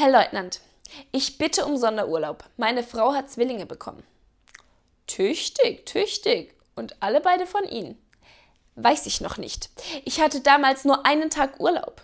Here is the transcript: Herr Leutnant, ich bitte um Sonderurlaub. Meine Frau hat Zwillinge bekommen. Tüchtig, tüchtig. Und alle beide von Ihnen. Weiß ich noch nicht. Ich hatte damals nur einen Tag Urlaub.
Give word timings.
Herr 0.00 0.12
Leutnant, 0.12 0.60
ich 1.10 1.38
bitte 1.38 1.66
um 1.66 1.76
Sonderurlaub. 1.76 2.44
Meine 2.56 2.84
Frau 2.84 3.14
hat 3.14 3.32
Zwillinge 3.32 3.66
bekommen. 3.66 4.04
Tüchtig, 5.08 5.86
tüchtig. 5.86 6.54
Und 6.76 7.02
alle 7.02 7.20
beide 7.20 7.48
von 7.48 7.64
Ihnen. 7.64 8.00
Weiß 8.76 9.06
ich 9.06 9.20
noch 9.20 9.38
nicht. 9.38 9.70
Ich 10.04 10.20
hatte 10.20 10.40
damals 10.40 10.84
nur 10.84 11.04
einen 11.04 11.30
Tag 11.30 11.58
Urlaub. 11.58 12.00